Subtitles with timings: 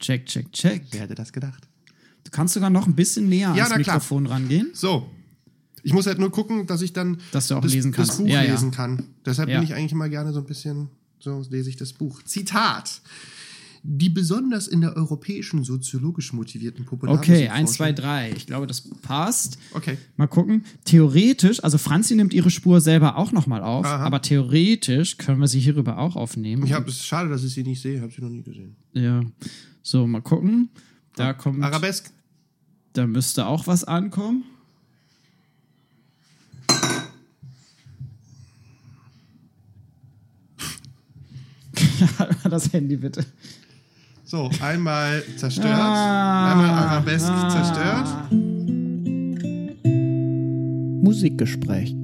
[0.00, 0.82] Check, check, check.
[0.90, 1.68] Wer hätte das gedacht?
[2.24, 3.96] Du kannst sogar noch ein bisschen näher Ja, ans na klar.
[3.96, 4.68] Mikrofon rangehen.
[4.74, 5.08] So.
[5.82, 8.18] Ich muss halt nur gucken, dass ich dann Dass du auch das, lesen das.
[8.18, 8.52] Buch Ja, ja.
[8.52, 9.04] lesen kann.
[9.24, 10.88] Deshalb bin ich eigentlich immer gerne so ein bisschen,
[11.18, 12.22] so lese ich das Buch.
[12.24, 13.00] Zitat.
[13.84, 17.32] Die besonders in der europäischen soziologisch motivierten Populärmusik.
[17.32, 18.32] Okay, eins, zwei, drei.
[18.36, 19.56] Ich glaube, das passt.
[19.72, 19.96] Okay.
[20.16, 20.64] Mal gucken.
[20.84, 24.04] Theoretisch, also Franzi nimmt ihre Spur selber auch nochmal auf, Aha.
[24.04, 26.66] aber theoretisch können wir sie hierüber auch aufnehmen.
[26.66, 28.02] Ich hab, es ist schade, dass ich sie nicht sehe.
[28.02, 28.76] Habe sie noch nie gesehen.
[28.92, 29.22] Ja.
[29.90, 30.68] So, mal gucken.
[31.16, 31.64] Da kommt.
[31.64, 32.10] Arabesk.
[32.92, 34.44] Da müsste auch was ankommen.
[42.50, 43.24] das Handy bitte.
[44.24, 45.72] So, einmal zerstört.
[45.72, 46.52] Ah.
[46.52, 48.30] einmal Arabesk zerstört.
[51.02, 51.96] Musikgespräch.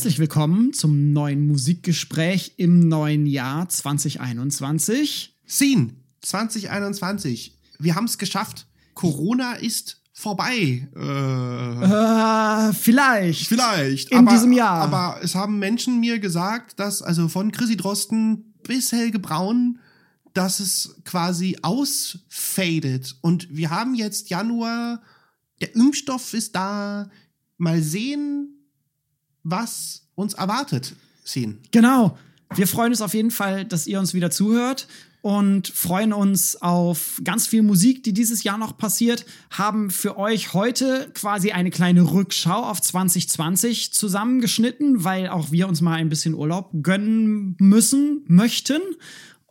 [0.00, 5.36] Herzlich willkommen zum neuen Musikgespräch im neuen Jahr 2021.
[5.46, 5.90] Scene
[6.22, 7.54] 2021.
[7.78, 8.66] Wir haben es geschafft.
[8.94, 10.88] Corona ist vorbei.
[10.96, 13.46] Äh, Äh, vielleicht.
[13.46, 14.10] vielleicht.
[14.10, 14.80] In aber, diesem Jahr.
[14.80, 19.80] Aber es haben Menschen mir gesagt, dass, also von Chrissy Drosten bis Helge Braun,
[20.32, 23.18] dass es quasi ausfadet.
[23.20, 25.02] Und wir haben jetzt Januar,
[25.60, 27.10] der Impfstoff ist da.
[27.58, 28.59] Mal sehen,
[29.42, 30.94] was uns erwartet.
[31.24, 31.56] Scene.
[31.70, 32.18] Genau.
[32.54, 34.88] Wir freuen uns auf jeden Fall, dass ihr uns wieder zuhört
[35.22, 39.26] und freuen uns auf ganz viel Musik, die dieses Jahr noch passiert.
[39.50, 45.80] Haben für euch heute quasi eine kleine Rückschau auf 2020 zusammengeschnitten, weil auch wir uns
[45.80, 48.80] mal ein bisschen Urlaub gönnen müssen, möchten.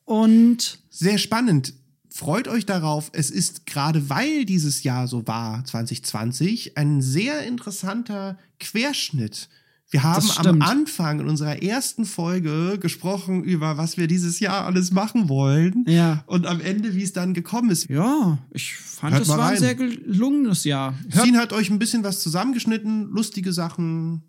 [0.05, 1.73] Und Sehr spannend.
[2.09, 3.11] Freut euch darauf.
[3.13, 9.47] Es ist gerade weil dieses Jahr so war, 2020, ein sehr interessanter Querschnitt.
[9.91, 10.61] Wir haben am.
[10.61, 15.83] Anfang in unserer ersten Folge gesprochen über, was wir dieses Jahr alles machen wollen.
[15.87, 16.23] Ja.
[16.27, 17.89] Und am Ende, wie es dann gekommen ist.
[17.89, 19.57] ja, ich fand, Hört es war ein rein.
[19.57, 20.93] sehr gelungenes Jahr.
[21.09, 24.21] Sien hat euch ein bisschen was zusammengeschnitten, lustige Sachen,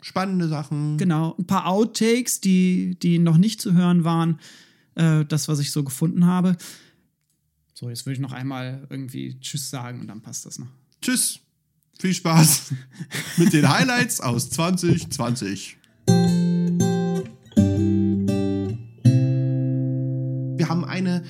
[0.00, 0.96] spannende Sachen.
[0.96, 4.40] Genau, ein paar Outtakes, die, die noch nicht zu hören waren.
[4.94, 6.56] Äh, das, was ich so gefunden habe.
[7.74, 10.66] So, jetzt würde ich noch einmal irgendwie Tschüss sagen und dann passt das noch.
[11.02, 11.40] Tschüss.
[12.00, 12.72] Viel Spaß
[13.38, 15.76] mit den Highlights aus 2020.
[20.56, 21.24] Wir haben eine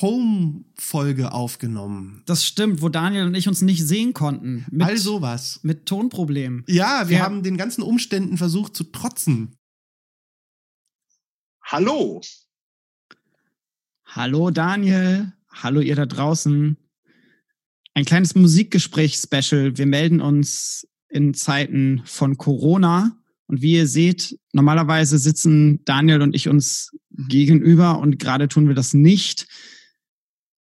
[0.00, 2.22] Home-Folge aufgenommen.
[2.26, 4.66] Das stimmt, wo Daniel und ich uns nicht sehen konnten.
[4.70, 5.60] Mit, All sowas.
[5.62, 6.64] mit Tonproblemen.
[6.66, 7.24] Ja, wir Ja.
[7.24, 9.56] haben den ganzen Umständen versucht zu trotzen.
[11.64, 12.20] Hallo.
[14.06, 16.76] Hallo Daniel, hallo ihr da draußen.
[18.00, 19.76] Ein kleines Musikgespräch-Special.
[19.76, 23.14] Wir melden uns in Zeiten von Corona.
[23.46, 28.74] Und wie ihr seht, normalerweise sitzen Daniel und ich uns gegenüber und gerade tun wir
[28.74, 29.48] das nicht.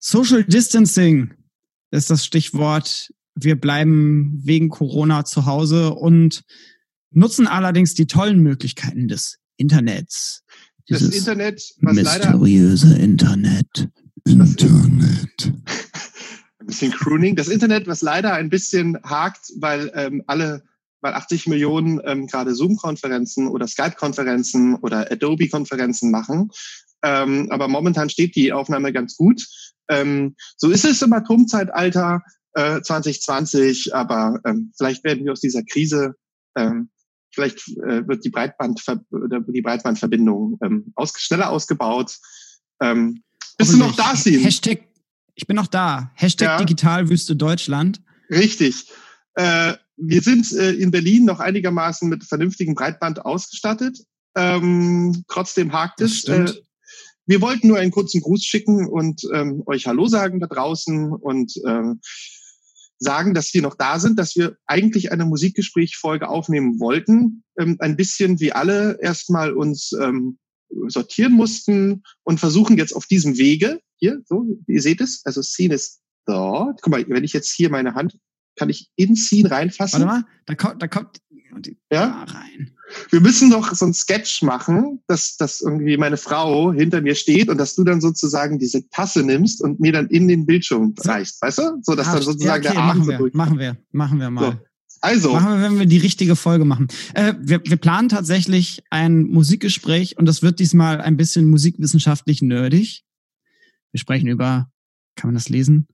[0.01, 1.33] Social Distancing
[1.93, 3.13] ist das Stichwort.
[3.37, 6.43] Wir bleiben wegen Corona zu Hause und
[7.13, 10.43] nutzen allerdings die tollen Möglichkeiten des Internets.
[10.89, 13.91] Das Dieses Internet, was leider mysteriöse Internet.
[14.25, 14.98] Internet.
[16.79, 20.63] Bisschen Crooning, das Internet, was leider ein bisschen hakt, weil ähm, alle,
[21.01, 26.51] weil 80 Millionen ähm, gerade Zoom-Konferenzen oder Skype-Konferenzen oder Adobe-Konferenzen machen.
[27.03, 29.45] Ähm, aber momentan steht die Aufnahme ganz gut.
[29.89, 32.23] Ähm, so ist es im Atomzeitalter
[32.55, 36.15] äh, 2020, aber ähm, vielleicht werden wir aus dieser Krise
[36.57, 36.91] ähm,
[37.31, 42.17] Vielleicht äh, wird die, Breitband die Breitbandverbindung ähm, aus schneller ausgebaut.
[42.81, 43.23] Ähm,
[43.59, 44.43] bist du noch da, Sim?
[44.43, 44.88] Hashtag,
[45.39, 46.11] ich bin noch da.
[46.15, 46.59] Hashtag Ja.
[46.59, 48.03] Digitalwüste Deutschland.
[48.29, 48.91] Richtig.
[49.35, 54.01] Äh, wir sind äh, in Berlin noch einigermaßen mit vernünftigem Breitband ausgestattet.
[54.37, 56.25] Ähm, trotzdem hakt es.
[56.25, 56.53] Äh,
[57.27, 61.53] wir wollten nur einen kurzen Gruß schicken und ähm, euch Hallo sagen da draußen und
[61.65, 62.01] ähm,
[62.99, 67.45] sagen, dass wir noch da sind, dass wir eigentlich eine Musikgespräch-Folge aufnehmen wollten.
[67.57, 70.39] Ähm, ein bisschen wie alle erstmal uns ähm,
[70.89, 75.75] sortieren mussten und versuchen jetzt auf diesem Wege, hier, so, ihr seht es, also Scene
[75.75, 76.81] ist dort.
[76.83, 78.19] Guck mal, wenn ich jetzt hier meine Hand,
[78.57, 80.01] kann ich in Scene reinfassen.
[80.03, 81.19] Warte mal, da kommt, da kommt
[81.93, 82.25] Ja?
[82.27, 82.73] da rein.
[83.11, 87.49] Wir müssen doch so ein Sketch machen, dass, dass irgendwie meine Frau hinter mir steht
[87.51, 91.43] und dass du dann sozusagen diese Tasse nimmst und mir dann in den Bildschirm reichst,
[91.43, 91.63] weißt du?
[91.83, 93.35] So, dass Ah, dann sozusagen ja, okay, der Arm machen so wir, durch.
[93.35, 94.53] machen wir, machen wir mal.
[94.53, 94.59] So.
[95.01, 96.89] Also, Machen wir, wenn wir die richtige Folge machen.
[97.15, 103.05] Äh, wir, wir planen tatsächlich ein Musikgespräch und das wird diesmal ein bisschen musikwissenschaftlich nerdig.
[103.93, 104.71] Wir sprechen über,
[105.15, 105.87] kann man das lesen?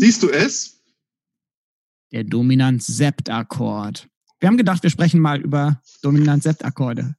[0.00, 0.80] Siehst du es?
[2.10, 4.08] Der Dominant-Sept-Akkord.
[4.40, 7.14] wir haben gedacht, wir sprechen mal über Dominant-Septakkorde.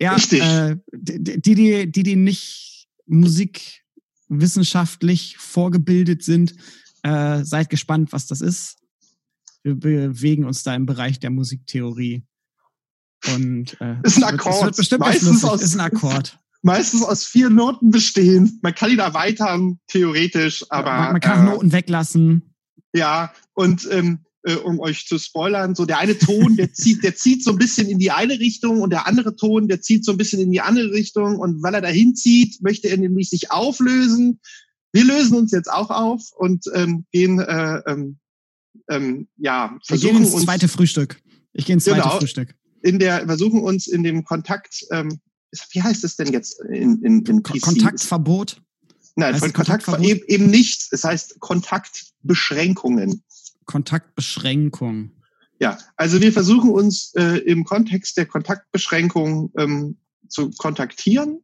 [0.00, 0.40] Ja, Richtig.
[0.40, 6.54] Äh, die, die, die, die nicht musikwissenschaftlich vorgebildet sind,
[7.08, 8.76] äh, seid gespannt, was das ist.
[9.62, 12.24] Wir bewegen uns da im Bereich der Musiktheorie.
[13.34, 14.76] Und äh, Ist ein Akkord.
[14.98, 16.38] Meistens aus- ist ein Akkord.
[16.62, 18.58] Meistens aus vier Noten bestehen.
[18.62, 20.90] Man kann ihn erweitern, theoretisch, aber.
[20.92, 22.54] man, man kann auch äh, Noten weglassen.
[22.92, 27.14] Ja, und ähm, äh, um euch zu spoilern, so der eine Ton, der zieht, der
[27.14, 30.12] zieht so ein bisschen in die eine Richtung und der andere Ton, der zieht so
[30.12, 31.38] ein bisschen in die andere Richtung.
[31.38, 34.40] Und weil er dahin zieht, möchte er nämlich sich auflösen.
[34.92, 38.18] Wir lösen uns jetzt auch auf und ähm, gehen, äh, ähm,
[38.88, 41.20] ähm, ja, Wir versuchen gehen ins uns zweite Frühstück.
[41.52, 42.18] Ich gehe ins zweite Genau.
[42.18, 42.54] Frühstück.
[42.82, 45.20] in der, versuchen uns in dem Kontakt, ähm,
[45.72, 47.60] wie heißt es denn jetzt in, in, in PC?
[47.60, 48.62] Kontaktverbot.
[49.16, 50.06] Nein, heißt von Kontakt Kontaktverbot?
[50.06, 50.88] eben, eben nicht.
[50.92, 53.24] Es heißt Kontaktbeschränkungen.
[53.64, 55.10] Kontaktbeschränkung.
[55.60, 59.98] Ja, also wir versuchen uns äh, im Kontext der Kontaktbeschränkung ähm,
[60.28, 61.42] zu kontaktieren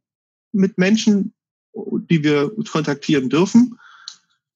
[0.53, 1.33] mit Menschen,
[2.09, 3.77] die wir kontaktieren dürfen.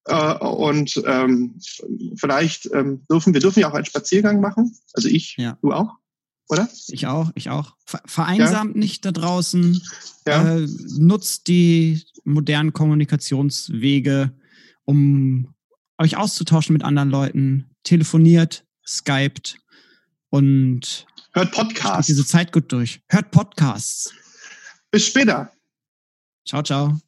[0.06, 1.60] Äh, und ähm,
[2.16, 4.76] vielleicht ähm, dürfen wir dürfen ja auch einen Spaziergang machen.
[4.94, 5.58] Also ich, Ja.
[5.62, 5.96] du auch,
[6.48, 6.68] oder?
[6.88, 7.76] Ich auch, ich auch.
[7.86, 9.82] Ver vereinsamt nicht da draußen.
[10.26, 10.58] Ja.
[10.58, 10.68] Äh,
[10.98, 14.32] nutzt die modernen Kommunikationswege,
[14.86, 15.54] um
[15.98, 17.70] euch auszutauschen mit anderen Leuten.
[17.84, 19.60] Telefoniert, skypt
[20.30, 22.10] und Hört steht Podcast.
[22.10, 23.02] diese Zeit gut durch.
[23.10, 24.14] Hört Podcasts.
[24.92, 25.52] Bis später.
[26.48, 27.00] Ciao, ciao.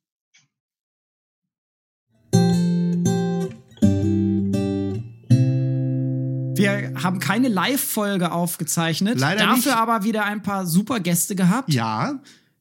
[6.62, 9.82] Wir haben keine Live-Folge aufgezeichnet, Leider dafür nicht.
[9.82, 11.74] aber wieder ein paar super Gäste gehabt.
[11.74, 12.20] Ja,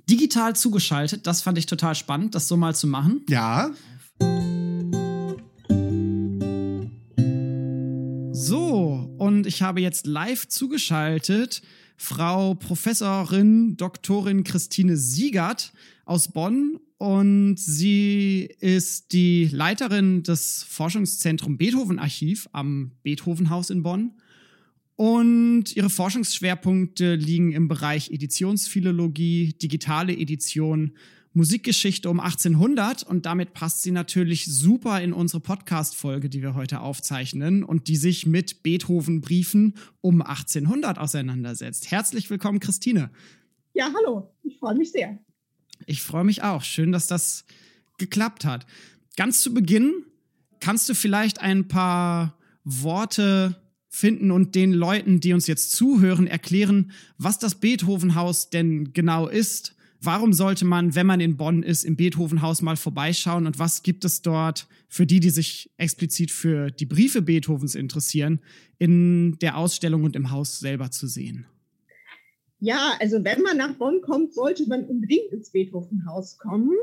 [0.09, 3.23] Digital zugeschaltet, das fand ich total spannend, das so mal zu machen.
[3.29, 3.71] ja.
[8.33, 11.63] So, und ich habe jetzt live zugeschaltet
[11.97, 15.73] Frau Professorin Doktorin Christine Siegert
[16.07, 24.13] aus Bonn und sie ist die Leiterin des Forschungszentrum Beethoven Archiv am Beethovenhaus in Bonn.
[24.97, 30.93] Und ihre Forschungsschwerpunkte liegen im Bereich Editionsphilologie, digitale Edition,
[31.33, 36.81] Musikgeschichte um 1800 und damit passt sie natürlich super in unsere Podcast-Folge, die wir heute
[36.81, 41.91] aufzeichnen und die sich mit Beethoven-Briefen um 1800 auseinandersetzt.
[41.91, 43.09] Herzlich willkommen, Christine.
[43.73, 44.35] Ja, hallo.
[44.43, 45.19] Ich freue mich sehr.
[45.87, 46.63] Ich freue mich auch.
[46.63, 47.45] Schön, dass das
[47.99, 48.67] geklappt hat.
[49.17, 49.93] Ganz zu Beginn
[50.61, 53.57] kannst du vielleicht ein paar Worte
[53.89, 59.75] finden und den Leuten, die uns jetzt zuhören, erklären, was das Beethovenhaus denn genau ist.
[60.01, 64.05] Warum sollte man, wenn man in Bonn ist, im Beethovenhaus mal vorbeischauen und was gibt
[64.05, 68.41] es dort für die, die sich explizit für die Briefe Beethovens interessieren,
[68.79, 71.47] in der Ausstellung und im Haus selber zu sehen?
[72.61, 76.77] Ja, also wenn man nach Bonn kommt, sollte man unbedingt ins Beethovenhaus kommen.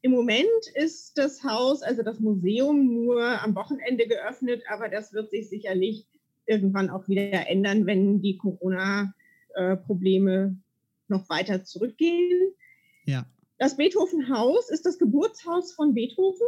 [0.00, 5.30] Im Moment ist das Haus, also das Museum, nur am Wochenende geöffnet, aber das wird
[5.30, 6.06] sich sicherlich
[6.46, 10.56] irgendwann auch wieder ändern, wenn die Corona-Probleme
[11.08, 12.54] noch weiter zurückgehen.
[13.04, 13.26] Ja.
[13.58, 16.46] Das Beethovenhaus ist das Geburtshaus von Beethoven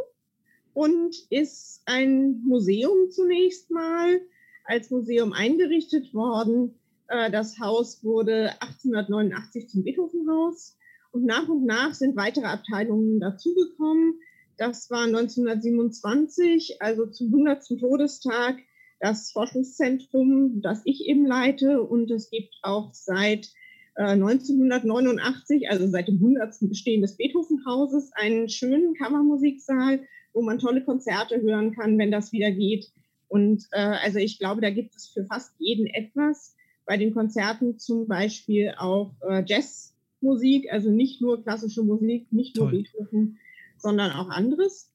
[0.73, 4.23] und ist ein Museum zunächst mal
[4.65, 6.77] als Museum eingerichtet worden.
[7.11, 10.77] Äh, Das Haus wurde 1889 zum Beethovenhaus
[11.13, 14.21] und nach und nach sind weitere Abteilungen dazugekommen.
[14.57, 17.67] Das war 1927, also zum 100.
[17.81, 18.59] Todestag,
[19.01, 21.83] das Forschungszentrum, das ich eben leite.
[21.83, 23.49] Und es gibt auch seit
[23.97, 26.69] äh, 1989, also seit dem 100.
[26.69, 32.53] Bestehen des Beethovenhauses, einen schönen Kammermusiksaal, wo man tolle Konzerte hören kann, wenn das wieder
[32.53, 32.93] geht.
[33.27, 36.55] Und äh, also ich glaube, da gibt es für fast jeden etwas.
[36.91, 42.69] Bei den Konzerten zum Beispiel auch äh, Jazzmusik, also nicht nur klassische Musik, nicht nur
[42.69, 42.83] Toll.
[42.83, 43.39] Beethoven,
[43.79, 44.91] sondern auch anderes.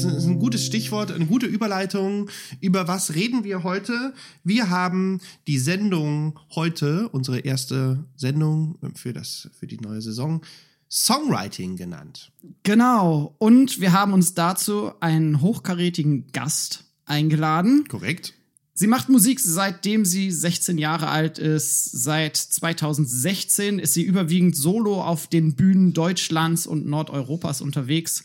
[0.00, 2.28] ist ein- ist ein gutes Stichwort, eine gute Überleitung.
[2.60, 4.12] Über was reden wir heute?
[4.42, 10.42] Wir haben die Sendung heute, unsere erste Sendung für, das, für die neue Saison,
[10.90, 12.32] Songwriting genannt.
[12.64, 13.34] Genau.
[13.38, 17.88] Und wir haben uns dazu einen hochkarätigen Gast eingeladen.
[17.88, 18.34] Korrekt?
[18.76, 21.92] Sie macht Musik seitdem sie 16 Jahre alt ist.
[21.92, 28.24] Seit 2016 ist sie überwiegend solo auf den Bühnen Deutschlands und Nordeuropas unterwegs.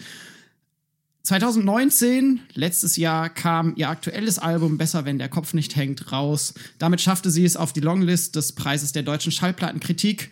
[1.22, 6.56] 2019, letztes Jahr, kam ihr aktuelles Album Besser, wenn der Kopf nicht hängt, raus.
[6.79, 10.32] Damit schaffte sie es auf die Longlist des Preises der deutschen Schallplattenkritik.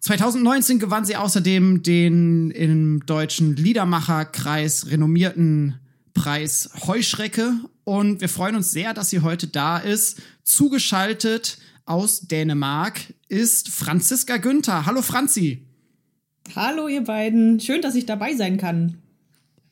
[0.00, 5.78] 2019 gewann sie außerdem den im deutschen Liedermacherkreis renommierten
[6.14, 7.54] Preis Heuschrecke.
[7.84, 10.20] Und wir freuen uns sehr, dass sie heute da ist.
[10.42, 14.86] Zugeschaltet aus Dänemark ist Franziska Günther.
[14.86, 15.66] Hallo Franzi.
[16.54, 17.60] Hallo ihr beiden.
[17.60, 18.98] Schön, dass ich dabei sein kann.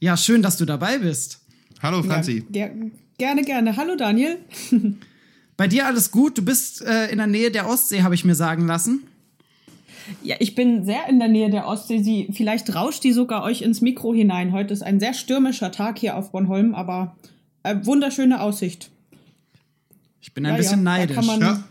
[0.01, 1.41] Ja, schön, dass du dabei bist.
[1.83, 2.45] Hallo Franzi.
[2.53, 3.77] Ja, ger gerne, gerne.
[3.77, 4.39] Hallo Daniel.
[5.57, 6.39] Bei dir alles gut?
[6.39, 9.09] Du bist äh, in der Nähe der Ostsee, habe ich mir sagen lassen.
[10.23, 12.03] Ja, ich bin sehr in der Nähe der Ostsee.
[12.03, 14.53] Sie, vielleicht rauscht die sogar euch ins Mikro hinein.
[14.53, 17.17] Heute ist ein sehr stürmischer Tag hier auf Bornholm, aber
[17.63, 18.91] äh, wunderschöne Aussicht.
[20.21, 21.17] Ich bin ein ja, bisschen ja, neidisch.
[21.17, 21.65] Da man, ja.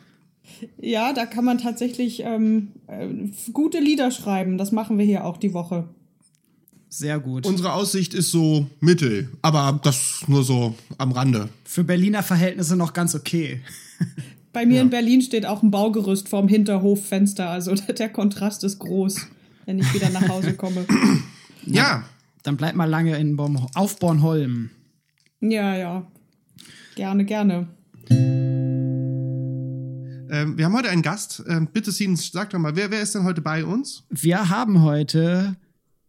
[0.80, 1.14] ja.
[1.14, 3.08] da kann man tatsächlich ähm, äh,
[3.52, 4.58] gute Lieder schreiben.
[4.58, 5.88] Das machen wir hier auch die Woche.
[6.90, 7.46] Sehr gut.
[7.46, 11.50] Unsere Aussicht ist so mittel, aber das nur so am Rande.
[11.66, 13.62] Für Berliner Verhältnisse noch ganz okay.
[14.58, 14.82] Bei mir ja.
[14.82, 19.28] in Berlin steht auch ein Baugerüst vorm Hinterhoffenster, also der Kontrast ist groß,
[19.68, 20.84] wenn ich wieder nach Hause komme.
[21.64, 21.64] ja.
[21.68, 22.04] ja.
[22.42, 24.72] Dann bleib mal lange in Born auf Bornholm.
[25.42, 26.08] Ja, ja.
[26.96, 27.68] Gerne, gerne.
[28.10, 31.44] Ähm, wir haben heute einen Gast.
[31.48, 34.06] Ähm, bitte, Sien, sag doch mal, wer, wer ist denn heute bei uns?
[34.10, 35.56] Wir haben heute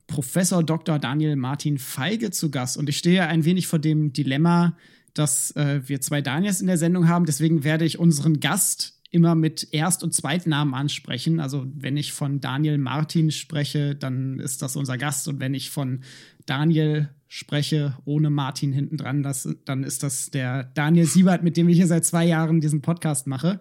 [0.06, 0.98] Professor Dr.
[0.98, 2.78] Daniel Martin Feige zu Gast.
[2.78, 4.74] Und ich stehe ein wenig vor dem Dilemma,
[5.18, 7.26] dass äh, wir zwei Daniels in der Sendung haben.
[7.26, 11.40] Deswegen werde ich unseren Gast immer mit Erst- und Zweitnamen ansprechen.
[11.40, 15.28] Also wenn ich von Daniel Martin spreche, dann ist das unser Gast.
[15.28, 16.02] Und wenn ich von
[16.46, 19.26] Daniel spreche, ohne Martin hinten dran,
[19.64, 23.26] dann ist das der Daniel Siebert, mit dem ich hier seit zwei Jahren diesen Podcast
[23.26, 23.60] mache.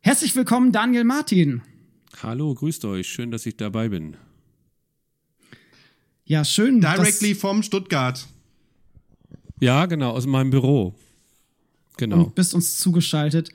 [0.00, 1.62] Herzlich willkommen, Daniel Martin.
[2.22, 3.08] Hallo, grüßt euch.
[3.08, 4.16] Schön, dass ich dabei bin.
[6.24, 6.80] Ja, schön.
[6.80, 8.26] Directly vom Stuttgart.
[9.60, 10.94] Ja, genau, aus meinem Büro.
[11.96, 12.24] Genau.
[12.24, 13.50] Und bist uns zugeschaltet.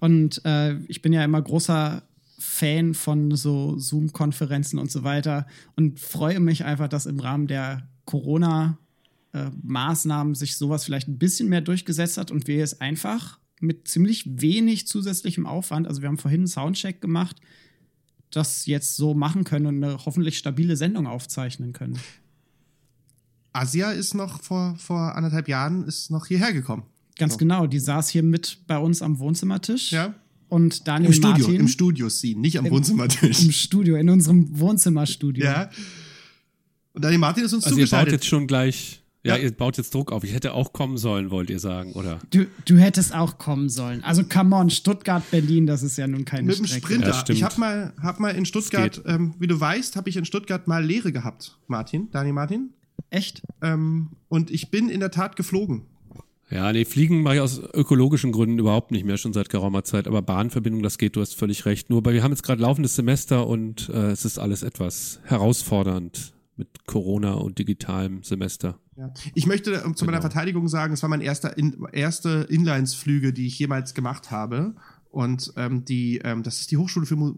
[0.00, 2.02] Und äh, ich bin ja immer großer
[2.38, 7.88] Fan von so Zoom-Konferenzen und so weiter und freue mich einfach, dass im Rahmen der
[8.04, 14.40] Corona-Maßnahmen sich sowas vielleicht ein bisschen mehr durchgesetzt hat und wir es einfach mit ziemlich
[14.40, 17.40] wenig zusätzlichem Aufwand, also wir haben vorhin einen Soundcheck gemacht,
[18.30, 21.98] das jetzt so machen können und eine hoffentlich stabile Sendung aufzeichnen können.
[23.52, 26.84] Asia ist noch vor, vor anderthalb Jahren ist noch hierher gekommen.
[27.16, 27.38] Ganz so.
[27.38, 29.92] genau, die saß hier mit bei uns am Wohnzimmertisch.
[29.92, 30.14] Ja.
[30.48, 33.42] Und Daniel Im Studio, Martin, im Studio sie, nicht am im, Wohnzimmertisch.
[33.42, 35.44] Im Studio, in unserem Wohnzimmerstudio.
[35.44, 35.70] Ja.
[36.94, 38.08] Und Daniel Martin ist uns also zugeschaltet.
[38.08, 40.22] Ihr baut jetzt schon gleich ja, ja, ihr baut jetzt Druck auf.
[40.22, 42.20] Ich hätte auch kommen sollen, wollt ihr sagen, oder?
[42.30, 44.02] Du, du hättest auch kommen sollen.
[44.04, 46.72] Also come on, Stuttgart, Berlin, das ist ja nun keine Mit Strecke.
[46.72, 47.24] Mit dem Sprinter.
[47.26, 50.24] Ja, ich habe mal, hab mal in Stuttgart, ähm, wie du weißt, habe ich in
[50.24, 52.70] Stuttgart mal Lehre gehabt, Martin, Dani Martin.
[53.10, 53.42] Echt?
[53.62, 55.82] Ähm, und ich bin in der Tat geflogen.
[56.50, 60.08] Ja, nee, Fliegen mache ich aus ökologischen Gründen überhaupt nicht mehr, schon seit geraumer Zeit.
[60.08, 61.90] Aber Bahnverbindung, das geht, du hast völlig recht.
[61.90, 66.32] Nur, weil wir haben jetzt gerade laufendes Semester und äh, es ist alles etwas herausfordernd
[66.56, 68.78] mit Corona und digitalem Semester.
[68.96, 69.12] Ja.
[69.34, 70.30] Ich möchte äh, zu meiner genau.
[70.30, 74.74] Verteidigung sagen, es war mein erster in, erste Inlinesflüge, die ich jemals gemacht habe.
[75.10, 77.34] Und ähm, die, ähm, das ist die Hochschule für Mu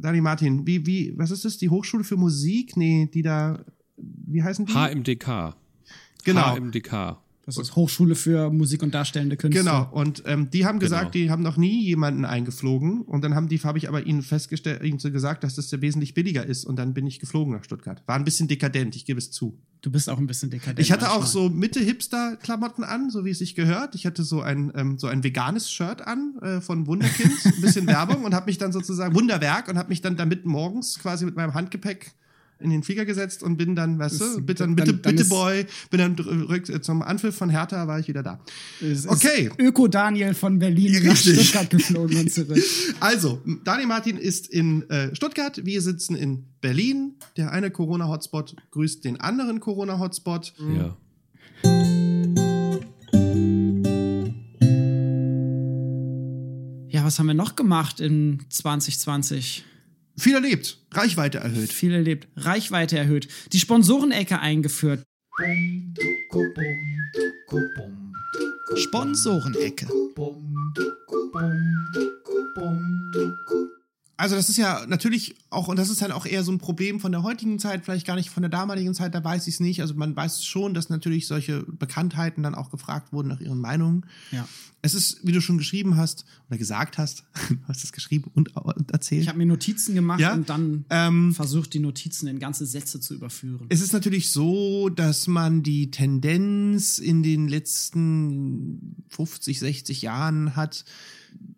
[0.00, 1.58] Dani Martin, wie, wie, was ist das?
[1.58, 2.76] Die Hochschule für Musik?
[2.76, 3.64] Nee, die da,
[4.26, 4.72] wie heißen die?
[4.72, 5.56] HMDK.
[6.24, 6.56] Genau.
[6.56, 7.18] HMDK.
[7.44, 9.60] Das ist Hochschule für Musik und Darstellende Künste.
[9.60, 11.24] Genau, und ähm, die haben gesagt, genau.
[11.24, 13.02] die haben noch nie jemanden eingeflogen.
[13.02, 16.14] Und dann haben die, habe ich aber ihnen festgestellt, ihnen gesagt, dass das ja wesentlich
[16.14, 16.64] billiger ist.
[16.64, 18.00] Und dann bin ich geflogen nach Stuttgart.
[18.06, 19.58] War ein bisschen dekadent, ich gebe es zu.
[19.80, 20.78] Du bist auch ein bisschen dekadent.
[20.78, 21.20] Ich hatte manchmal.
[21.20, 23.96] auch so Mitte-Hipster-Klamotten an, so wie es sich gehört.
[23.96, 27.86] Ich hatte so ein, ähm, so ein veganes Shirt an äh, von Wunderkind, ein bisschen
[27.88, 31.34] Werbung und habe mich dann sozusagen, Wunderwerk, und habe mich dann damit morgens quasi mit
[31.34, 32.14] meinem Handgepäck
[32.62, 35.98] in den Flieger gesetzt und bin dann, weißt du, bitte, dann, bitte, bitte Boy, bin
[35.98, 38.40] dann rück, äh, zum Anpfiff von Hertha, war ich wieder da.
[39.06, 39.50] okay.
[39.58, 41.06] Öko Daniel von Berlin Richtig.
[41.06, 42.62] nach Stuttgart geflogen und zurück.
[43.00, 47.14] Also, Daniel Martin ist in äh, Stuttgart, wir sitzen in Berlin.
[47.36, 50.54] Der eine Corona-Hotspot grüßt den anderen Corona-Hotspot.
[50.76, 50.96] Ja.
[56.88, 59.64] Ja, was haben wir noch gemacht in 2020?
[60.22, 61.72] Viel erlebt, Reichweite erhöht.
[61.72, 63.26] Viel erlebt, Reichweite erhöht.
[63.52, 65.02] Die Sponsorenecke eingeführt.
[68.76, 69.88] Sponsorenecke.
[74.32, 77.00] Also das ist ja natürlich auch, und das ist halt auch eher so ein Problem
[77.00, 79.60] von der heutigen Zeit, vielleicht gar nicht von der damaligen Zeit, da weiß ich es
[79.60, 79.82] nicht.
[79.82, 84.06] Also man weiß schon, dass natürlich solche Bekanntheiten dann auch gefragt wurden nach ihren Meinungen.
[84.30, 84.48] Ja.
[84.80, 88.56] Es ist, wie du schon geschrieben hast oder gesagt hast, du hast es geschrieben und,
[88.56, 89.22] und erzählt.
[89.22, 90.32] Ich habe mir Notizen gemacht ja?
[90.32, 93.66] und dann ähm, versucht, die Notizen in ganze Sätze zu überführen.
[93.68, 100.84] Es ist natürlich so, dass man die Tendenz in den letzten 50, 60 Jahren hat,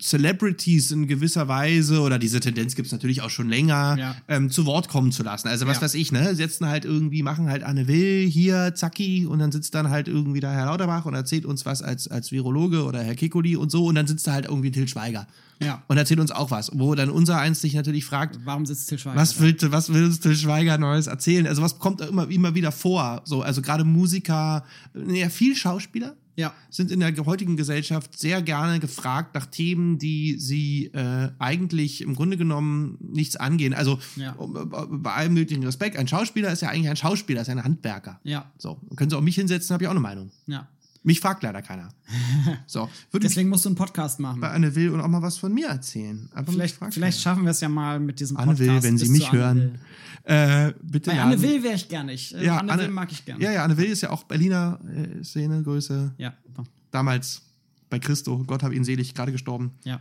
[0.02, 4.16] Celebrities in gewisser Weise, oder diese Tendenz gibt es natürlich auch schon länger, Ja.
[4.28, 5.48] ähm, zu Wort kommen zu lassen.
[5.48, 5.82] Also was Ja.
[5.82, 6.34] weiß ich, ne?
[6.34, 10.40] Setzen halt irgendwie, machen halt Anne Will hier, Zacki, und dann sitzt dann halt irgendwie
[10.40, 13.86] da Herr Lauterbach und erzählt uns was als, als Virologe oder Herr Kikoli und so,
[13.86, 15.26] und dann sitzt da halt irgendwie Til Schweiger
[15.60, 15.82] Ja.
[15.88, 18.98] und erzählt uns auch was, wo dann unser eins sich natürlich fragt, Warum sitzt Til
[18.98, 19.16] Schweiger?
[19.20, 21.46] was will, was will uns Til Schweiger Neues erzählen?
[21.46, 23.22] Also was kommt da immer, immer wieder vor?
[23.24, 24.64] So, also gerade Musiker,
[25.08, 26.52] ja, viel Schauspieler Ja.
[26.70, 32.14] sind in der heutigen Gesellschaft sehr gerne gefragt nach Themen, die sie äh, eigentlich im
[32.14, 33.74] Grunde genommen nichts angehen.
[33.74, 34.32] Also Ja.
[34.32, 34.52] um,
[35.02, 38.20] bei allem möglichen Respekt, ein Schauspieler ist ja eigentlich ein Schauspieler, ist ja ein Handwerker.
[38.24, 38.50] Ja.
[38.58, 40.30] So, können Sie auch mich hinsetzen, habe ich auch eine Meinung.
[40.46, 40.66] Ja.
[41.06, 41.90] Mich fragt leider keiner.
[42.66, 44.40] So, Deswegen musst du einen Podcast machen.
[44.40, 46.30] bei Anne Will und auch mal was von mir erzählen.
[46.34, 48.68] Aber Vielleicht, vielleicht schaffen wir es ja mal mit diesem Anne Podcast.
[48.68, 49.58] Will, wenn Sie mich Anne hören.
[49.58, 49.78] Will.
[50.24, 52.12] Äh, bitte Bei Anne Will wäre ich gerne.
[52.14, 53.44] Ich, äh, Ja, Anne, Anne- Will mag ich gerne.
[53.44, 56.14] Ja, ja, Anne Will ist ja auch Berliner äh, Szene, Größe.
[56.16, 56.32] Ja.
[56.90, 57.42] Damals
[57.90, 59.72] bei Christo, Gott hab ihn selig, gerade gestorben.
[59.84, 60.00] ja.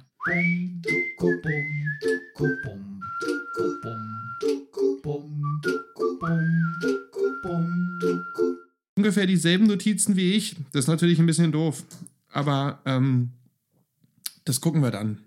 [8.95, 10.55] Ungefähr dieselben Notizen wie ich.
[10.71, 11.83] Das ist natürlich ein bisschen doof.
[12.31, 13.31] Aber ähm,
[14.45, 15.17] das gucken wir dann.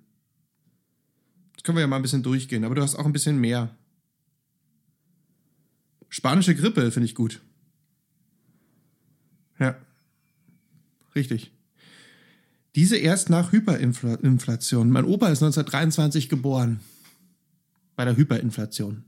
[1.55, 2.65] Das können wir ja mal ein bisschen durchgehen.
[2.65, 3.71] Aber du hast auch ein bisschen mehr.
[6.09, 7.41] Spanische Grippe finde ich gut.
[9.59, 9.77] Ja.
[11.15, 11.53] Richtig.
[12.75, 14.91] Diese erst nach Hyperinflation.
[14.91, 16.81] Mein Opa ist 1923 geboren.
[17.97, 19.05] Bei der Hyperinflation.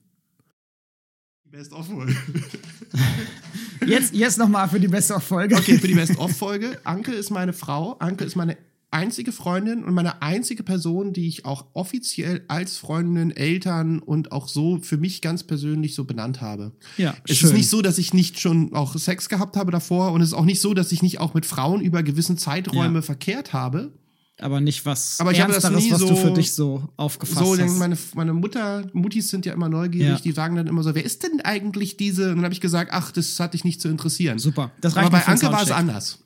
[1.45, 1.89] Best of
[3.87, 5.57] Jetzt, jetzt nochmal für die bessere Folge.
[5.57, 6.81] Okay, für die Best-of-Folge.
[6.85, 7.93] Anke ist meine Frau.
[7.99, 8.57] Anke ist meine
[8.91, 14.49] einzige Freundin und meine einzige Person, die ich auch offiziell als Freundin, Eltern und auch
[14.49, 16.73] so für mich ganz persönlich so benannt habe.
[16.97, 17.51] Ja, Es schön.
[17.51, 20.35] ist nicht so, dass ich nicht schon auch Sex gehabt habe davor und es ist
[20.35, 23.03] auch nicht so, dass ich nicht auch mit Frauen über gewissen Zeiträume Ja.
[23.03, 23.93] verkehrt habe.
[24.41, 27.41] Aber nicht was Aber ich habe das nie was du so- für dich so aufgefasst
[27.45, 27.77] So, hast.
[27.77, 30.21] meine, meine Mutter, Muttis sind ja immer neugierig, Ja.
[30.21, 32.31] die sagen dann immer so, wer ist denn eigentlich diese?
[32.31, 34.39] Und dann habe ich gesagt, ach, das hat dich nicht zu interessieren.
[34.39, 34.71] Super.
[34.81, 36.21] Das reicht Aber bei Anke war es anders.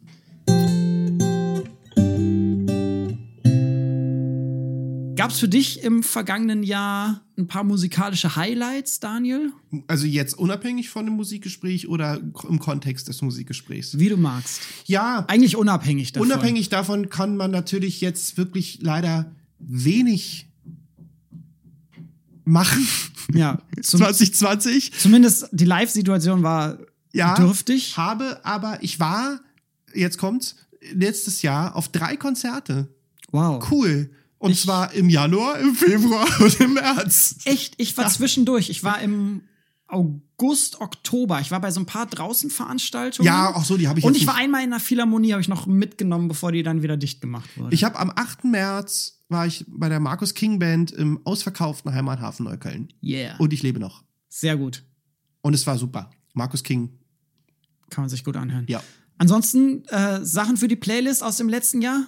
[5.22, 9.52] Gab es für dich im vergangenen Jahr ein paar musikalische Highlights, Daniel?
[9.86, 14.00] Also jetzt unabhängig von dem Musikgespräch oder im Kontext des Musikgesprächs?
[14.00, 14.60] Wie du magst.
[14.86, 16.26] Ja, Eigentlich unabhängig davon.
[16.28, 20.48] unabhängig davon kann man natürlich jetzt wirklich leider wenig
[22.44, 22.86] machen.
[23.32, 24.92] Ja, zum, 2020.
[24.98, 26.78] zumindest die Live-Situation war
[27.12, 27.96] Ja, dürftig.
[27.96, 29.40] habe, aber ich war,
[29.94, 30.56] jetzt kommt's,
[30.92, 32.88] letztes Jahr auf drei Konzerte.
[33.30, 33.64] Wow.
[33.70, 34.10] Cool.
[34.42, 37.36] Und Ich- zwar im Januar, im Februar und im März.
[37.44, 38.70] Echt, ich war zwischendurch.
[38.70, 39.42] Ich war im
[39.86, 41.40] August, Oktober.
[41.40, 43.26] Ich war bei so ein paar Draußenveranstaltungen.
[43.26, 45.48] Ja, auch so, die habe ich Und ich war einmal in einer Philharmonie, habe ich
[45.48, 47.74] noch mitgenommen, bevor die dann wieder dicht gemacht wurde.
[47.74, 48.44] Ich habe am 8.
[48.44, 52.92] März war ich bei der Markus King Band im ausverkauften Heimathafen Neukölln.
[53.02, 53.36] yeah.
[53.38, 54.02] Und ich lebe noch.
[54.28, 54.82] Sehr gut.
[55.42, 56.10] Und es war super.
[56.34, 56.98] Markus King.
[57.90, 58.64] Kann man sich gut anhören.
[58.68, 58.82] Ja.
[59.18, 62.06] Ansonsten äh, Sachen für die Playlist aus dem letzten Jahr?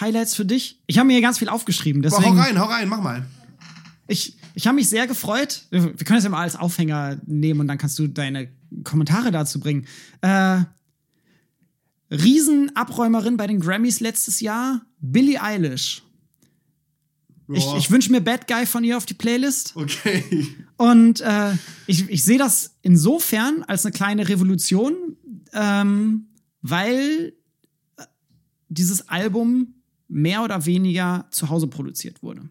[0.00, 0.80] Highlights für dich?
[0.86, 2.02] Ich habe mir hier ganz viel aufgeschrieben.
[2.02, 3.26] Boah, Deswegen, hau rein, hau rein, mach mal.
[4.08, 5.66] Ich, ich habe mich sehr gefreut.
[5.70, 8.48] Wir können das ja mal als Aufhänger nehmen und dann kannst du deine
[8.84, 9.86] Kommentare dazu bringen.
[10.20, 10.60] Äh,
[12.10, 16.02] Riesenabräumerin bei den Grammys letztes Jahr, Billie Eilish.
[17.52, 17.76] Ich, Ja.
[17.78, 19.72] ich wünsche mir Bad Guy von ihr auf die Playlist.
[19.76, 20.46] Okay.
[20.76, 21.52] Und äh,
[21.86, 25.16] ich, ich sehe das insofern als eine kleine Revolution,
[25.52, 26.26] ähm,
[26.62, 27.34] weil
[27.96, 28.04] äh,
[28.68, 29.74] dieses Album
[30.08, 32.48] mehr oder weniger zu Hause produziert wurde.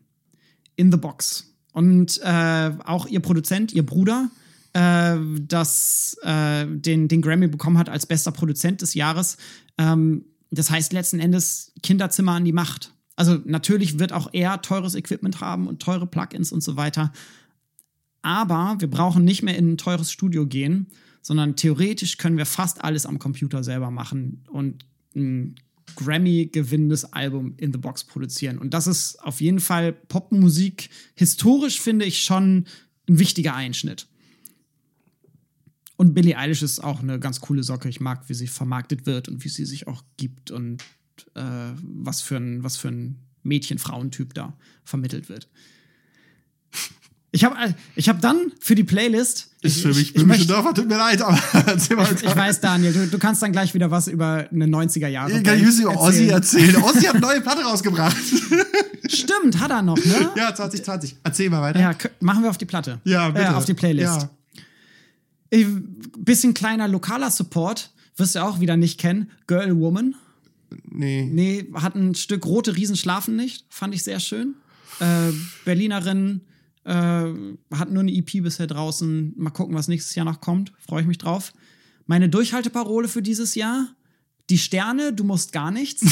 [0.76, 1.54] In the Box.
[1.72, 4.30] Und äh, auch ihr Produzent, ihr Bruder,
[4.74, 9.38] äh, das äh, den, den Grammy bekommen hat als bester Produzent des Jahres.
[9.78, 12.94] Ähm, das heißt letzten Endes Kinderzimmer an die Macht.
[13.16, 17.12] Also natürlich wird auch er teures Equipment haben und teure Plugins und so weiter.
[18.22, 20.88] Aber wir brauchen nicht mehr in ein teures Studio gehen,
[21.22, 25.56] sondern theoretisch können wir fast alles am Computer selber machen und ein
[25.96, 28.58] Grammy-gewinnendes Album in the Box produzieren.
[28.58, 30.90] Und das ist auf jeden Fall Popmusik.
[31.16, 32.66] Historisch finde ich schon
[33.08, 34.08] ein wichtiger Einschnitt.
[35.98, 37.88] Und Billie Eilish ist auch eine ganz coole Socke.
[37.88, 40.84] Ich mag, wie sie vermarktet wird und wie sie sich auch gibt und
[41.36, 45.48] äh, was für ein, was für ein Mädchen-Frauentyp da vermittelt wird.
[47.32, 49.55] Ich habe ich hab dann für die Playlist.
[49.66, 52.08] Ist ich, für ich- mich ich, böhmische möchte- Dörfer, tut mir leid, aber erzähl mal.
[52.14, 55.32] ich, ich weiß, Daniel, du, du kannst dann gleich wieder was über eine 90er Jahre.
[55.32, 56.76] Ich kann ich über Ozzy erzählen.
[56.84, 58.16] Ozzy hat eine neue Platte rausgebracht.
[59.08, 60.30] Stimmt, hat er noch, ne?
[60.36, 61.18] ja, 2020.
[61.24, 61.80] Erzähl mal weiter.
[61.80, 63.00] Ja, machen wir auf die Platte.
[63.04, 63.46] Ja, bitte.
[63.46, 64.22] Äh, auf die Playlist.
[64.22, 64.30] Ja.
[65.52, 65.66] Äh,
[66.18, 69.30] Bisschen kleiner lokaler Support, wirst du auch wieder nicht kennen.
[69.48, 70.16] Girl Woman.
[70.90, 71.30] Nee.
[71.32, 73.66] Nee, hat ein Stück Rote Riesen schlafen nicht.
[73.70, 74.56] Fand ich sehr schön.
[75.00, 75.32] Äh,
[75.66, 76.42] Berlinerin
[76.86, 77.34] äh,
[77.76, 79.34] hat nur eine EP bisher draußen.
[79.36, 80.72] Mal gucken, was nächstes Jahr noch kommt.
[80.80, 81.54] Freue ich mich drauf.
[82.06, 83.88] Meine Durchhalteparole für dieses Jahr:
[84.50, 86.02] Die Sterne, du musst gar nichts.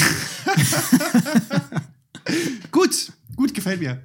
[2.70, 4.02] Gut, gut, gefällt mir.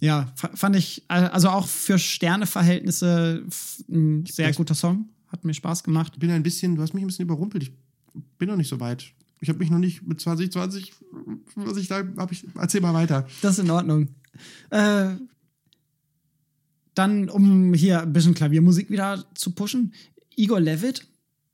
[0.00, 3.44] ja, fa- fand ich, also auch für Sterneverhältnisse
[3.88, 5.08] ein sehr guter Song.
[5.28, 6.12] Hat mir Spaß gemacht.
[6.14, 7.62] Ich bin ein bisschen, du hast mich ein bisschen überrumpelt.
[7.64, 7.72] Ich
[8.38, 9.12] bin noch nicht so weit.
[9.40, 10.92] Ich habe mich noch nicht mit 2020,
[11.54, 12.44] was ich da habe ich.
[12.56, 13.26] Erzähl mal weiter.
[13.42, 14.08] Das ist in Ordnung.
[14.70, 15.10] Äh,
[16.98, 19.92] dann, um hier ein bisschen Klaviermusik wieder zu pushen,
[20.36, 21.06] Igor Levitt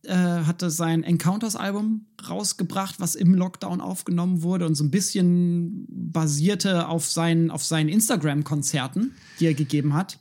[0.04, 6.88] äh, hatte sein Encounters-Album rausgebracht, was im Lockdown aufgenommen wurde und so ein bisschen basierte
[6.88, 10.18] auf seinen, auf seinen Instagram-Konzerten, die er gegeben hat,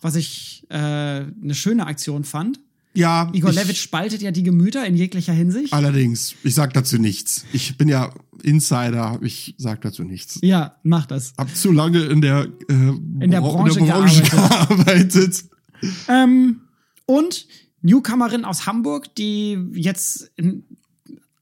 [0.00, 2.60] was ich äh, eine schöne Aktion fand.
[2.92, 5.72] Ja, Igor Levitt spaltet ja die Gemüter in jeglicher Hinsicht.
[5.72, 7.44] Allerdings, ich sag dazu nichts.
[7.52, 10.38] Ich bin ja Insider, ich sag dazu nichts.
[10.42, 11.32] Ja, mach das.
[11.38, 15.44] Hab zu lange in der, äh, in der Branche gearbeitet.
[16.08, 16.62] Ähm,
[17.06, 17.46] und
[17.82, 20.64] Newcomerin aus Hamburg, die jetzt in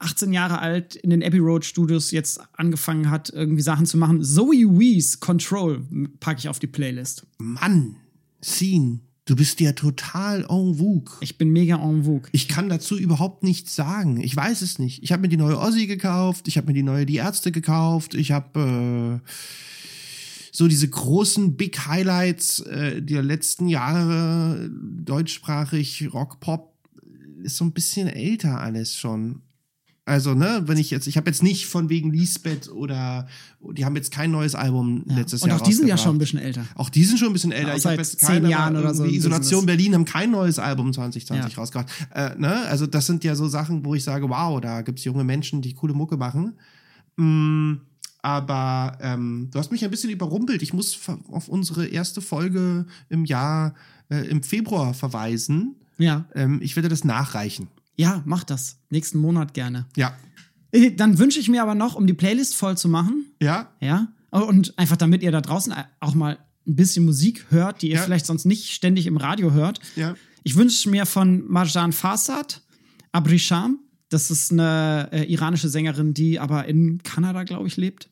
[0.00, 4.22] 18 Jahre alt in den Abbey Road Studios jetzt angefangen hat, irgendwie Sachen zu machen.
[4.22, 5.84] Zoe Wees Control
[6.20, 7.26] packe ich auf die Playlist.
[7.38, 7.96] Mann,
[8.42, 11.12] Scene, du bist ja total en vogue.
[11.20, 12.30] Ich bin mega en vogue.
[12.32, 14.20] Ich kann dazu überhaupt nichts sagen.
[14.20, 15.02] Ich weiß es nicht.
[15.02, 18.14] Ich habe mir die neue Ozzy gekauft, ich habe mir die neue Die Ärzte gekauft,
[18.14, 19.30] ich habe äh,
[20.50, 26.74] so diese großen Big Highlights äh, der letzten Jahre, deutschsprachig, Rock, Pop,
[27.42, 29.42] ist so ein bisschen älter alles schon.
[30.08, 33.28] Also, ne, wenn ich jetzt, ich habe jetzt nicht von wegen Lisbeth oder
[33.76, 35.16] die haben jetzt kein neues Album Ja.
[35.16, 36.64] letztes Und Jahr auch die sind ja schon ein bisschen älter.
[36.76, 37.68] Auch die sind schon ein bisschen älter.
[37.70, 39.66] Ja, ich seit jetzt zehn Jahren oder so sind Isolation.
[39.66, 41.58] Berlin haben kein neues Album 2020 Ja.
[41.58, 41.88] rausgebracht.
[42.14, 42.62] Äh, ne?
[42.68, 45.74] Also das sind ja so Sachen, wo ich sage, wow, da gibt's junge Menschen, die
[45.74, 46.54] coole Mucke machen.
[47.16, 47.74] Mm,
[48.22, 50.62] aber ähm, du hast mich ein bisschen überrumpelt.
[50.62, 50.98] Ich muss
[51.30, 53.74] auf unsere erste Folge im Jahr,
[54.10, 55.76] äh, im Februar verweisen.
[55.98, 56.24] Ja.
[56.34, 57.68] Ähm, ich werde das nachreichen.
[57.98, 58.78] Ja, mach das.
[58.90, 59.86] Nächsten Monat gerne.
[59.96, 60.16] Ja.
[60.72, 63.72] Äh, Dann wünsche ich mir aber noch, um die Playlist voll zu machen, Ja?
[63.80, 64.08] Ja.
[64.30, 68.02] Und einfach damit ihr da draußen auch mal ein bisschen Musik hört, die ihr Ja.
[68.02, 69.80] vielleicht sonst nicht ständig im Radio hört.
[69.96, 70.14] Ja.
[70.44, 72.62] Ich wünsche mir von Marjan Farsad
[73.12, 73.78] Abrisham.
[74.10, 78.08] Das ist eine äh, iranische Sängerin, die aber in Kanada, glaube ich, lebt.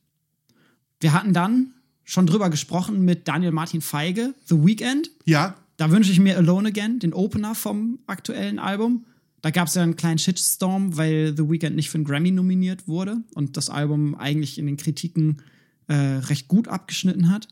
[1.01, 1.73] Wir hatten dann
[2.05, 5.11] schon drüber gesprochen mit Daniel Martin Feige, The Weeknd.
[5.27, 5.57] Ja.
[5.77, 9.05] Da wünsche ich mir Alone Again, den Opener vom aktuellen Album.
[9.47, 12.89] Da gab es ja einen kleinen Shitstorm, weil The Weeknd nicht für einen Grammy nominiert
[12.89, 15.41] wurde und das Album eigentlich in den Kritiken
[15.87, 17.47] äh, recht gut abgeschnitten hat.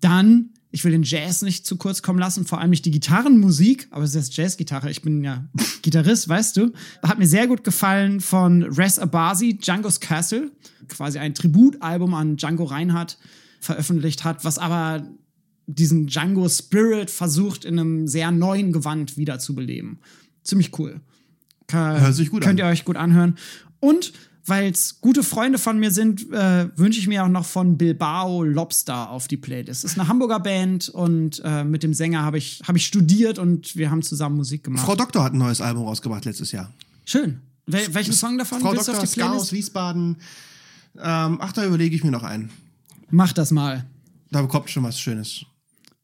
[0.00, 3.88] Dann, ich will den Jazz nicht zu kurz kommen lassen, vor allem nicht die Gitarrenmusik,
[3.90, 5.44] aber es ist Jazzgitarre, ich bin ja
[5.82, 6.72] Gitarrist, weißt du.
[7.02, 10.50] Hat mir sehr gut gefallen von Res Abasi, Django's Castle,
[10.88, 13.18] quasi ein Tributalbum an Django Reinhardt
[13.60, 15.06] veröffentlicht hat, was aber
[15.66, 19.98] diesen Django Spirit versucht in einem sehr neuen Gewand wiederzubeleben.
[20.42, 21.00] Ziemlich cool.
[21.66, 22.66] Ka- Hört sich gut Könnt an.
[22.66, 23.36] ihr euch gut anhören.
[23.78, 24.12] Und
[24.46, 28.42] weil es gute Freunde von mir sind, äh, wünsche ich mir auch noch von Bilbao
[28.42, 29.84] Lobster auf die Playlist.
[29.84, 33.38] Das ist eine Hamburger Band und äh, mit dem Sänger habe ich, hab ich studiert
[33.38, 34.84] und wir haben zusammen Musik gemacht.
[34.84, 36.72] Frau Doktor hat ein neues Album rausgebracht letztes Jahr.
[37.04, 37.40] Schön.
[37.66, 39.52] Wel welchen Song davon Frau willst du Doktor auf die Ska aus Playlist?
[39.52, 40.16] Wiesbaden.
[40.96, 42.50] Ähm, ach, da überlege ich mir noch einen.
[43.10, 43.84] Mach das mal.
[44.32, 45.44] Da kommt schon was Schönes.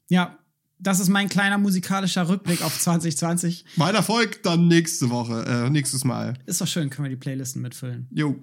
[0.09, 0.39] Ja,
[0.79, 3.65] das ist mein kleiner musikalischer Rückblick auf 2020.
[3.77, 6.35] Mein Erfolg dann nächste Woche, äh, nächstes Mal.
[6.47, 8.09] Ist doch schön, können wir die Playlisten mitfüllen.
[8.11, 8.37] Jo.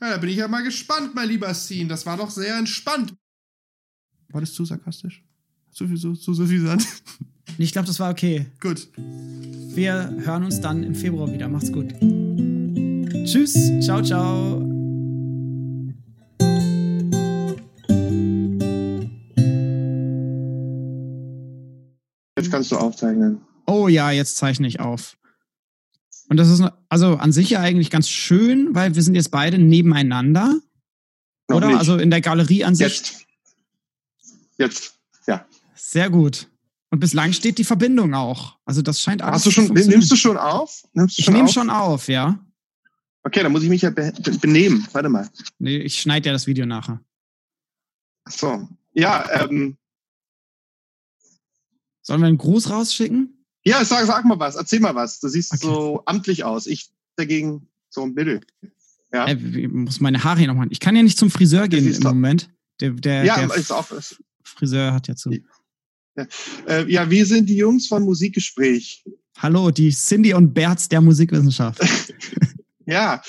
[0.00, 1.88] Ja, da bin ich ja mal gespannt, mein lieber Scene.
[1.88, 3.14] Das war doch sehr entspannt.
[4.30, 5.22] War das zu sarkastisch?
[5.70, 6.86] Zu viel, zu, so viel Sand?
[7.58, 8.46] Ich glaube, das war okay.
[8.60, 8.88] Gut.
[8.96, 11.48] Wir hören uns dann im Februar wieder.
[11.48, 11.92] Macht's gut.
[13.26, 13.70] Tschüss.
[13.80, 14.61] Ciao, ciao.
[22.42, 23.40] Jetzt kannst du aufzeichnen.
[23.66, 25.16] Oh ja, jetzt zeichne ich auf.
[26.28, 29.58] Und das ist also an sich ja eigentlich ganz schön, weil wir sind jetzt beide
[29.58, 30.56] nebeneinander.
[31.48, 31.68] Noch oder?
[31.68, 31.78] nicht.
[31.78, 32.84] Also in der Galerie an sich.
[32.84, 33.26] Jetzt.
[34.58, 34.98] Jetzt.
[35.26, 35.46] Ja.
[35.74, 36.48] Sehr gut.
[36.90, 38.56] Und bislang steht die Verbindung auch.
[38.64, 40.82] Also das scheint alles Hast du schon, nimmst du schon auf?
[40.92, 41.52] Nimmst du Ich schon nehme auf?
[41.52, 42.38] schon auf, ja.
[43.24, 44.86] Okay, dann muss ich mich ja be be- benehmen.
[44.92, 45.28] Warte mal.
[45.58, 47.00] Nee, ich schneide ja das Video nachher.
[48.24, 48.68] Ach so.
[48.94, 49.76] Ja, ähm,
[52.02, 53.44] Sollen wir einen Gruß rausschicken?
[53.64, 54.56] ja, sag, sag mal was.
[54.56, 55.20] Erzähl mal was.
[55.20, 55.62] Du siehst Okay.
[55.66, 56.66] so amtlich aus.
[56.66, 58.40] Ich dagegen so ein Mittel.
[59.12, 59.28] Ja.
[59.28, 60.70] Ich muss meine Haare hier noch machen.
[60.72, 62.50] Ich kann ja nicht zum Friseur gehen im doch- Moment.
[62.80, 63.90] Der, der, ja, der ist auch.
[63.92, 65.30] Ist, Friseur hat ja zu.
[66.16, 66.26] Ja.
[66.66, 69.04] Äh, ja, wir sind die Jungs von Musikgespräch.
[69.38, 71.80] Hallo, die Cindy und Berz der Musikwissenschaft.
[72.86, 73.22] ja,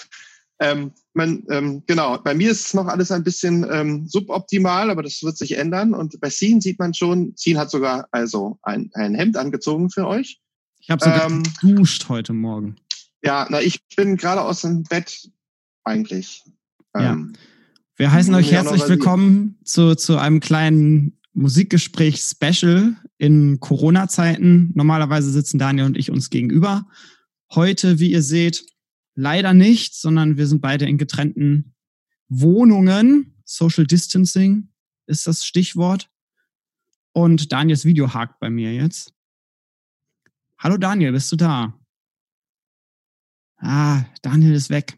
[0.64, 5.22] ähm, man, ähm, genau, bei mir ist noch alles ein bisschen ähm, suboptimal, aber das
[5.22, 5.94] wird sich ändern.
[5.94, 10.08] Und bei Scene sieht man schon, Scene hat sogar also ein, ein Hemd angezogen für
[10.08, 10.40] euch.
[10.80, 12.78] Ich habe sogar Ähm, geduscht heute Morgen.
[13.22, 15.30] Ja, na, ich bin gerade aus dem Bett
[15.84, 16.44] eigentlich.
[16.96, 17.14] Ja.
[17.14, 17.34] Ähm,
[17.98, 24.72] Wir heißen euch herzlich willkommen zu, zu einem kleinen Musikgespräch-Special in Corona-Zeiten.
[24.76, 26.86] Normalerweise sitzen Daniel und ich uns gegenüber.
[27.54, 28.66] Heute, wie ihr seht,
[29.16, 31.76] leider nicht, sondern wir sind beide in getrennten
[32.30, 33.36] Wohnungen.
[33.46, 34.70] Social Distancing
[35.08, 36.10] ist das Stichwort.
[37.12, 39.14] Und Daniels Video hakt bei mir jetzt.
[40.58, 41.78] Hallo Daniel, bist du da?
[43.58, 44.98] Ah, Daniel ist weg.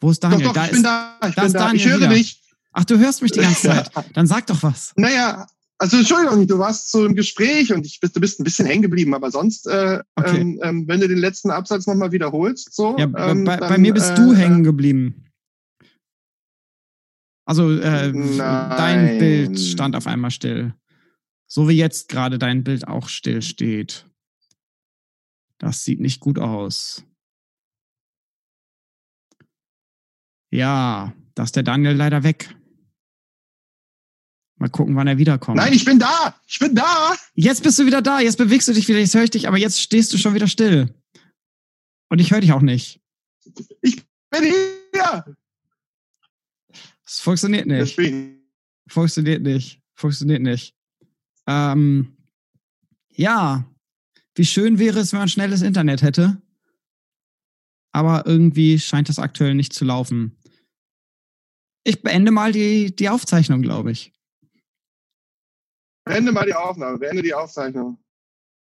[0.00, 0.48] Wo ist doch, Daniel?
[0.48, 1.58] doch, da ich ist, bin da, ich da bin ist da.
[1.58, 2.08] Daniel ich höre wieder.
[2.14, 2.42] dich.
[2.72, 3.90] Ach, du hörst mich die ganze Zeit.
[4.14, 4.92] Dann sag doch was.
[4.96, 5.46] Naja,
[5.78, 8.82] also Entschuldigung, du warst so im Gespräch und ich bist, du bist ein bisschen hängen
[8.82, 10.40] geblieben, aber sonst, äh, Okay.
[10.40, 12.98] ähm, ähm, wenn du den letzten Absatz nochmal wiederholst, so.
[12.98, 15.24] Ja, bei, ähm, bei, dann, bei mir bist äh, du hängen geblieben.
[17.46, 19.18] Also äh, dein.
[19.18, 20.74] Bild stand auf einmal still.
[21.46, 24.04] So wie jetzt gerade dein Bild auch still steht.
[25.56, 27.04] Das sieht nicht gut aus.
[30.50, 32.54] Ja, da ist der Daniel leider weg.
[34.58, 35.56] Mal gucken, wann er wiederkommt.
[35.56, 36.34] Nein, ich bin da!
[36.46, 37.14] Ich bin da!
[37.34, 39.56] Jetzt bist du wieder da, jetzt bewegst du dich wieder, jetzt höre ich dich, aber
[39.56, 40.92] jetzt stehst du schon wieder still.
[42.08, 43.00] Und ich höre dich auch nicht.
[43.82, 45.36] Ich bin hier!
[47.06, 47.96] Es funktioniert nicht.
[47.96, 48.42] Deswegen.
[48.88, 49.80] Funktioniert nicht.
[49.94, 50.74] Funktioniert nicht.
[51.46, 52.16] Ähm,
[53.14, 53.64] ja,
[54.34, 56.40] wie schön wäre es, wenn man schnelles Internet hätte.
[57.92, 60.36] Aber irgendwie scheint das aktuell nicht zu laufen.
[61.84, 64.12] Ich beende mal die, die Aufzeichnung, glaube ich.
[66.08, 67.98] Beende mal die Aufnahme, beende die Aufzeichnung.